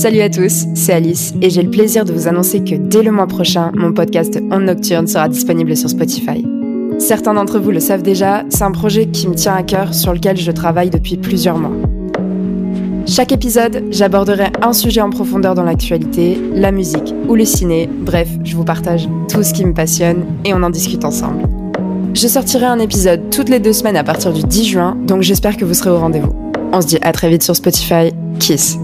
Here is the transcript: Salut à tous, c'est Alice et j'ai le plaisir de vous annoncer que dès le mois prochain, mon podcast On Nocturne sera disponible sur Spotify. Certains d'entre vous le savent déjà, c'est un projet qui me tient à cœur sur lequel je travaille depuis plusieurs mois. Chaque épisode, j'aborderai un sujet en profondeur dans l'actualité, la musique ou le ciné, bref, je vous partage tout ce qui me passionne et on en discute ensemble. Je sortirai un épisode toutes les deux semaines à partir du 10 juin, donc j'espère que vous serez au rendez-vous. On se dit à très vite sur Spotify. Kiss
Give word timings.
Salut 0.00 0.22
à 0.22 0.30
tous, 0.30 0.64
c'est 0.74 0.94
Alice 0.94 1.34
et 1.42 1.50
j'ai 1.50 1.60
le 1.60 1.68
plaisir 1.68 2.06
de 2.06 2.12
vous 2.14 2.26
annoncer 2.26 2.64
que 2.64 2.74
dès 2.74 3.02
le 3.02 3.12
mois 3.12 3.26
prochain, 3.26 3.70
mon 3.74 3.92
podcast 3.92 4.40
On 4.50 4.60
Nocturne 4.60 5.06
sera 5.06 5.28
disponible 5.28 5.76
sur 5.76 5.90
Spotify. 5.90 6.42
Certains 6.98 7.34
d'entre 7.34 7.58
vous 7.58 7.70
le 7.70 7.80
savent 7.80 8.00
déjà, 8.00 8.44
c'est 8.48 8.62
un 8.62 8.72
projet 8.72 9.08
qui 9.08 9.28
me 9.28 9.34
tient 9.34 9.54
à 9.54 9.62
cœur 9.62 9.92
sur 9.92 10.14
lequel 10.14 10.38
je 10.38 10.50
travaille 10.52 10.88
depuis 10.88 11.18
plusieurs 11.18 11.58
mois. 11.58 11.76
Chaque 13.06 13.30
épisode, 13.30 13.84
j'aborderai 13.90 14.46
un 14.62 14.72
sujet 14.72 15.02
en 15.02 15.10
profondeur 15.10 15.54
dans 15.54 15.64
l'actualité, 15.64 16.38
la 16.54 16.72
musique 16.72 17.14
ou 17.28 17.34
le 17.34 17.44
ciné, 17.44 17.86
bref, 17.86 18.30
je 18.42 18.56
vous 18.56 18.64
partage 18.64 19.06
tout 19.28 19.42
ce 19.42 19.52
qui 19.52 19.66
me 19.66 19.74
passionne 19.74 20.24
et 20.46 20.54
on 20.54 20.62
en 20.62 20.70
discute 20.70 21.04
ensemble. 21.04 21.42
Je 22.14 22.26
sortirai 22.26 22.64
un 22.64 22.78
épisode 22.78 23.28
toutes 23.28 23.50
les 23.50 23.60
deux 23.60 23.74
semaines 23.74 23.98
à 23.98 24.04
partir 24.04 24.32
du 24.32 24.44
10 24.44 24.64
juin, 24.64 24.96
donc 25.06 25.20
j'espère 25.20 25.58
que 25.58 25.66
vous 25.66 25.74
serez 25.74 25.90
au 25.90 25.98
rendez-vous. 25.98 26.34
On 26.72 26.80
se 26.80 26.86
dit 26.86 26.98
à 27.02 27.12
très 27.12 27.28
vite 27.28 27.42
sur 27.42 27.54
Spotify. 27.54 28.14
Kiss 28.38 28.78